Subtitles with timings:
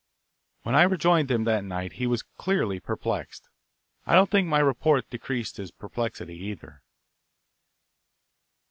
[0.63, 3.47] When I rejoined him that night he was clearly perplexed.
[4.07, 6.81] I don't think my report decreased his perplexity, either.